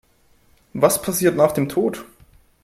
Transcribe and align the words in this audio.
Was 0.73 0.99
passiert 0.99 1.35
nach 1.35 1.51
dem 1.51 1.69
Tod? 1.69 2.05